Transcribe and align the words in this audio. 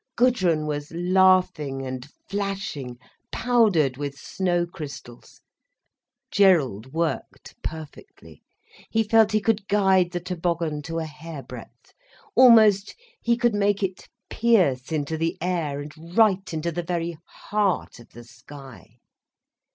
Gudrun 0.15 0.65
was 0.65 0.91
laughing 0.91 1.85
and 1.85 2.07
flashing, 2.27 2.97
powdered 3.31 3.97
with 3.97 4.17
snow 4.17 4.65
crystals, 4.65 5.41
Gerald 6.31 6.91
worked 6.91 7.53
perfectly. 7.61 8.41
He 8.89 9.03
felt 9.03 9.31
he 9.31 9.39
could 9.39 9.67
guide 9.67 10.09
the 10.09 10.19
toboggan 10.19 10.81
to 10.89 10.97
a 10.97 11.05
hair 11.05 11.43
breadth, 11.43 11.93
almost 12.33 12.95
he 13.21 13.37
could 13.37 13.53
make 13.53 13.83
it 13.83 14.09
pierce 14.27 14.91
into 14.91 15.17
the 15.19 15.37
air 15.39 15.79
and 15.81 15.91
right 16.17 16.51
into 16.51 16.71
the 16.71 16.81
very 16.81 17.15
heart 17.27 17.99
of 17.99 18.09
the 18.09 18.23
sky. 18.23 18.97